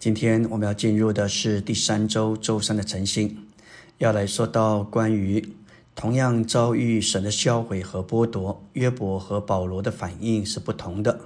[0.00, 3.36] 今天我们要进入的是第三周周三的晨星，
[3.98, 5.52] 要来说到关于
[5.94, 11.20] 同样遭遇神的销毁和剥夺，约伯和保罗的反应是不同的。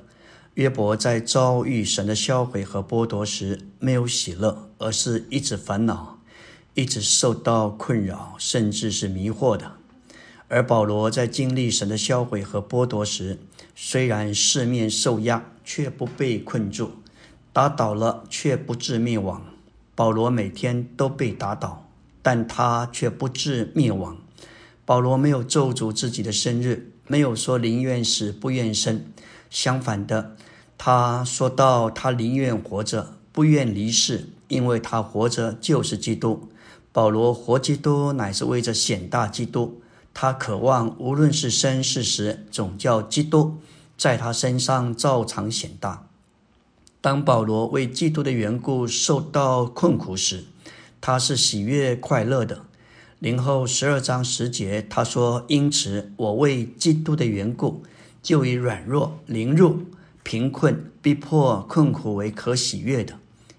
[0.55, 6.19] 约伯在遭遇神的销毁和剥夺时，没有喜乐，而是一直烦恼，
[6.75, 9.75] 一直受到困扰，甚至是迷惑的。
[10.49, 13.38] 而保罗在经历神的销毁和剥夺时，
[13.77, 16.91] 虽然四面受压，却不被困住。
[17.55, 19.41] 打倒了却不致灭亡，
[19.95, 21.89] 保罗每天都被打倒，
[22.21, 24.17] 但他却不致灭亡。
[24.85, 29.05] 保罗没有咒诅自己的生日，没有说宁愿死不愿生，
[29.51, 30.35] 相反的，
[30.77, 36.48] 他说到他宁愿活着，不愿离世，因为他活着就是基督。
[36.91, 39.81] 保罗活基督乃是为着显大基督，
[40.12, 43.59] 他渴望无论是生是死，总叫基督
[43.97, 46.09] 在他身上照常显大。
[47.05, 50.45] 当保罗为基督的缘故受到困苦时，
[51.03, 52.65] 他是喜悦快乐的。
[53.19, 57.83] 零后十二章十节，他说：“因此，我为基督的缘故，
[58.23, 59.81] 就以软弱、凌辱、
[60.23, 63.19] 贫困、逼迫、困苦为可喜悦的。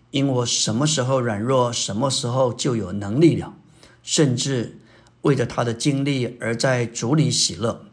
[0.09, 3.53] 因我什么时候软弱，什么时候就有能力了，
[4.01, 4.79] 甚至
[5.21, 7.84] 为着他的经历而在主里喜乐。”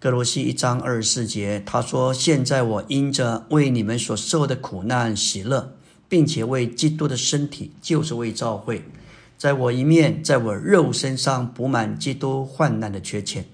[0.00, 5.74] 哥罗西一章二十四节，他说：“现在我因着为你们所受的苦难喜乐，
[6.08, 8.82] 并且为基督的身体，就是为教会，
[9.36, 13.44] 在我一面，在我肉身上补满基督患难的缺欠。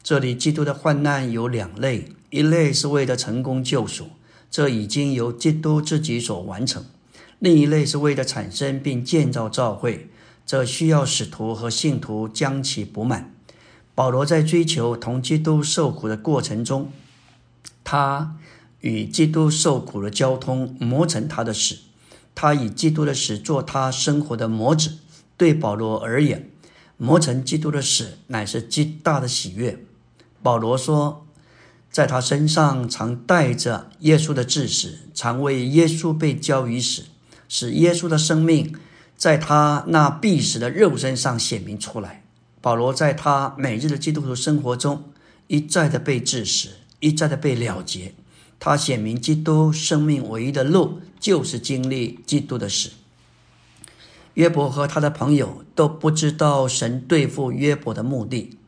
[0.00, 4.10] 这里基督的患难有两类，一类是为了成功救赎，
[4.48, 6.84] 这已经由基督自己所完成；
[7.40, 10.08] 另一类是为了产生并建造教会，
[10.46, 13.34] 这需要使徒和信徒将其补满。”
[13.94, 16.90] 保罗在追求同基督受苦的过程中，
[17.84, 18.36] 他
[18.80, 21.76] 与基督受苦的交通磨成他的死，
[22.34, 24.98] 他以基督的死做他生活的模子。
[25.36, 26.50] 对保罗而言，
[26.96, 29.84] 磨成基督的死乃是极大的喜悦。
[30.42, 31.26] 保罗说，
[31.90, 37.04] 在他身上常带着耶稣的致死，常为耶稣被交于死，
[37.48, 38.74] 使耶稣的生命
[39.16, 42.24] 在他那必死的肉身上显明出来。
[42.60, 45.04] 保罗在他每日的基督徒生活中，
[45.46, 48.14] 一再的被致死，一再的被了结。
[48.58, 52.90] 他显明基督生命唯一的路，就是经历基督的死。
[54.34, 58.58] 约伯和他的朋友都不知道神对付约伯的目的，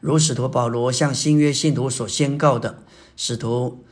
[0.00, 2.82] 如使徒保罗向新约信徒所宣告的，
[3.16, 3.84] 使徒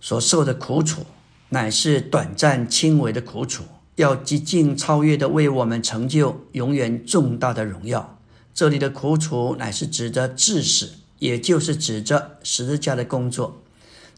[0.00, 1.04] 所受的苦楚，
[1.50, 3.64] 乃是短暂轻微的苦楚，
[3.96, 8.18] 要极尽超越的为我们成就永远重大的荣耀。
[8.52, 13.62] 这里的苦楚乃是指着致死，也就是指着十字架的工作。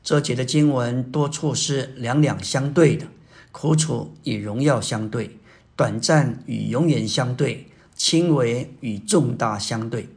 [0.03, 3.07] 这节的经文多处是两两相对的，
[3.53, 5.39] 苦楚与荣耀相对，
[5.77, 10.09] 短暂与永远相对，轻微与重大相对。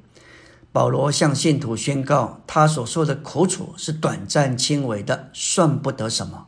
[0.71, 6.47] 保罗向信徒宣告，他所说的苦楚是短暂轻微的，算不得什么，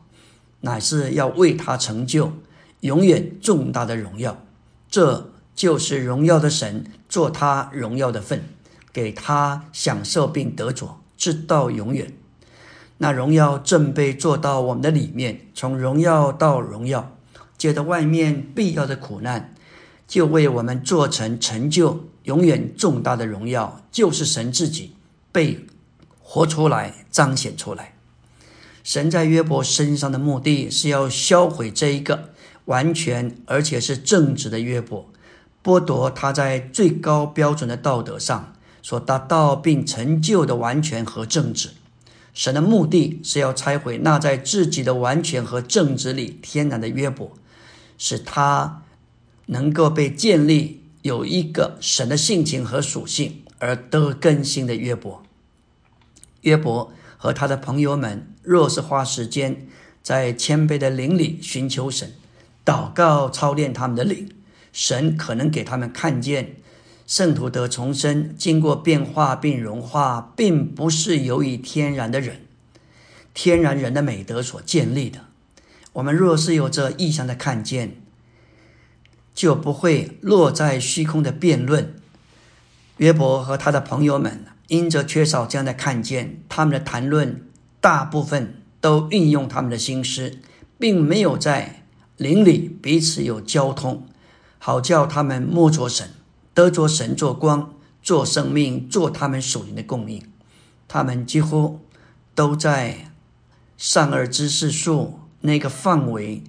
[0.62, 2.32] 乃是要为他成就
[2.80, 4.42] 永远重大的荣耀。
[4.90, 5.30] 这。
[5.58, 8.44] 就是荣耀的神做他荣耀的份，
[8.92, 12.12] 给他享受并得着，直到永远。
[12.98, 17.16] 那荣耀正被做到我们的里面，从荣耀到荣耀，
[17.56, 19.52] 借着外面必要的苦难，
[20.06, 24.92] 就为我们做成成就永远重大的荣耀，就是神自己
[25.32, 25.66] 被
[26.20, 27.94] 活出来、彰显出来。
[28.84, 32.30] 神在约伯身上的目的是要销毁这一个
[32.66, 35.10] 完全而且是正直的约伯。
[35.62, 41.70] 剥夺他在最高标准的道德上所达到并成就的完全和正直。
[42.32, 47.32] 神的目的是要拆毁那在自己的完全和正直里天然的约伯，
[47.98, 48.82] 使他
[49.46, 55.22] 能够被建立有一个神的性情和属性而得更新的约伯。
[56.42, 59.66] 约伯和他的朋友们若是花时间
[60.02, 62.12] 在谦卑的灵里寻求神，
[62.64, 64.30] 祷告操练他们的灵。
[64.78, 66.54] 神可能给他们看见，
[67.04, 72.42] 圣徒得重生，经过变化并融化，并不是由于天然的人、
[73.34, 75.24] 天然人的美德所建立的。
[75.94, 77.96] 我们若是有这意象的看见，
[79.34, 81.96] 就不会落在虚空的辩论。
[82.98, 87.44] 约伯和他的朋友们因着缺少这样的看见，他们的谈论
[87.80, 90.38] 大部分都运用他们的心思，
[90.78, 91.82] 并没有在
[92.16, 94.06] 灵里彼此有交通。
[94.58, 96.10] 好叫他们摸着神，
[96.52, 100.22] 得着神做光、做生命、做他们属灵的供应。
[100.86, 101.80] 他们几乎
[102.34, 103.12] 都在
[103.76, 106.42] 善恶知识树那个范围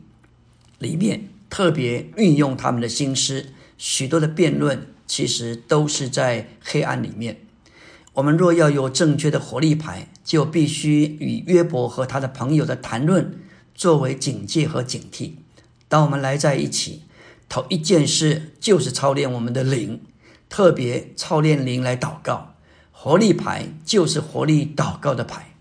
[0.80, 3.48] 里面特别运用他们的心思，
[3.78, 7.38] 许多的辩论其实都是在黑暗里面。
[8.14, 13.40] 我们若要有正确的活力牌，就必须与约伯和他的朋友的谈论
[13.76, 15.34] 作为警戒和警惕。
[15.88, 17.04] 当我们来在一起，
[17.50, 20.02] 头一件事就是操练我们的灵，
[20.48, 22.54] 特别操练灵来祷告。
[22.92, 25.56] 活力牌就是活力祷告的牌，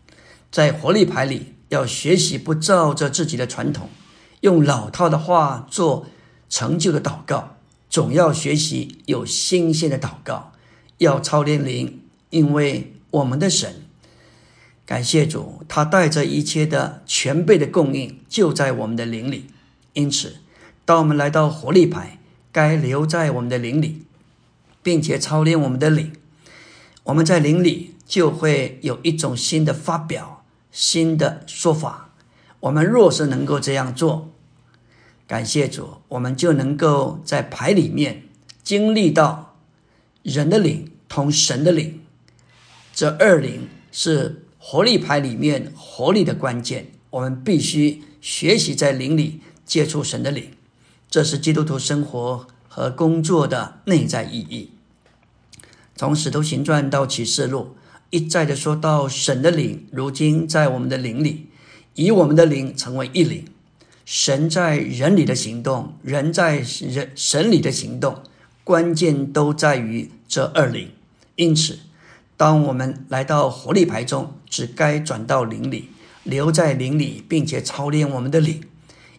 [0.50, 3.88] 在活力牌里要学习不照着自己的传统，
[4.40, 6.06] 用老套的话做
[6.48, 7.56] 成就的祷告，
[7.88, 10.52] 总要学习有新鲜的祷告，
[10.98, 12.02] 要操练灵。
[12.30, 13.84] 因为我们的神，
[14.84, 19.46] 感谢主，他带着一切的全备的供应就在我们的灵里。
[19.94, 20.36] 因此，
[20.88, 22.18] 当我们来到活力牌，
[22.50, 24.06] 该留在我们的灵里，
[24.82, 26.14] 并且操练我们的灵，
[27.02, 32.14] 我们在灵里就会有一种新的发表、新的说法。
[32.60, 34.30] 我们若是能够这样做，
[35.26, 38.22] 感谢主，我们就能够在牌里面
[38.62, 39.58] 经历到
[40.22, 42.00] 人的灵同神的灵。
[42.94, 50.52] 这二灵是活力牌里面活力的关键，我们必须学习在灵里接触神的灵，
[51.10, 54.70] 这是基督徒生活和工作的内在意义。
[55.96, 57.76] 从使徒行传到启示录，
[58.10, 61.46] 一再的说到神的灵，如今在我们的灵里，
[61.94, 63.44] 以我们的灵成为一灵。
[64.04, 68.22] 神在人里的行动，人在人神里的行动，
[68.64, 70.90] 关键都在于这二灵。
[71.36, 71.80] 因此。
[72.36, 75.88] 当我们来到活力牌中，只该转到灵里，
[76.22, 78.62] 留在灵里，并且操练我们的灵，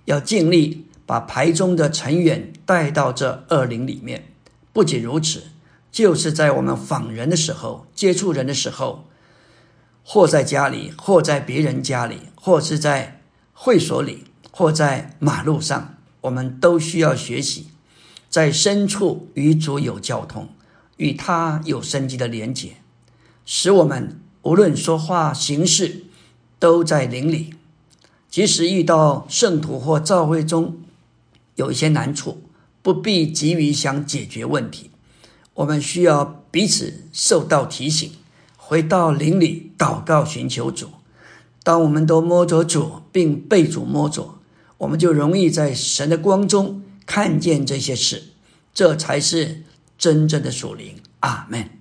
[0.06, 4.26] 要尽力把牌中的成员带到这恶灵里面。
[4.72, 5.46] 不仅如此，
[5.92, 9.06] 就是在我们访人的时候、接触人的时候，
[10.04, 13.22] 或在家里，或在别人家里，或是在
[13.54, 17.70] 会所里，或在马路上，我们都需要学习，
[18.30, 20.50] 在深处与主有交通，
[20.98, 22.74] 与他有生机的连结。
[23.46, 26.04] 使我们无论说话行事，
[26.60, 27.56] 都在灵里。
[28.30, 30.78] 即使遇到圣徒或教会中
[31.60, 32.42] 有一些难处，
[32.82, 34.92] 不必急于想解决问题。
[35.56, 38.10] 我们需要彼此受到提醒，
[38.56, 40.88] 回到灵里祷告寻求主。
[41.62, 44.36] 当我们都摸着主，并被主摸着，
[44.78, 48.24] 我们就容易在神的光中看见这些事。
[48.74, 49.64] 这才是
[49.98, 50.96] 真正的属灵。
[51.20, 51.79] 阿门。